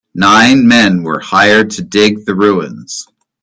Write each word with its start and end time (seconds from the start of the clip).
Nine 0.15 0.67
men 0.67 1.03
were 1.03 1.19
hired 1.19 1.69
to 1.73 1.83
dig 1.83 2.25
the 2.25 2.33
ruins. 2.33 3.05